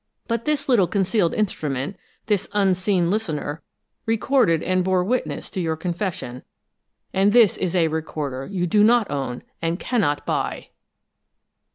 But 0.27 0.45
this 0.45 0.67
little 0.67 0.87
concealed 0.87 1.35
instrument 1.35 1.95
this 2.25 2.47
unseen 2.53 3.11
listener 3.11 3.61
recorded 4.07 4.63
and 4.63 4.83
bore 4.83 5.03
witness 5.03 5.47
to 5.51 5.61
your 5.61 5.75
confession; 5.77 6.41
and 7.13 7.33
this 7.33 7.55
is 7.55 7.75
a 7.75 7.87
Recorder 7.87 8.47
you 8.47 8.65
do 8.65 8.83
not 8.83 9.11
own, 9.11 9.43
and 9.61 9.77
cannot 9.79 10.25
buy!" 10.25 10.69